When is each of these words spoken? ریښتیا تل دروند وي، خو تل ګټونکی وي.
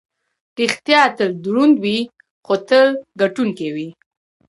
ریښتیا 0.57 1.01
تل 1.17 1.31
دروند 1.43 1.75
وي، 1.83 1.99
خو 2.45 2.53
تل 2.67 2.85
ګټونکی 3.21 3.67
وي. 3.75 3.87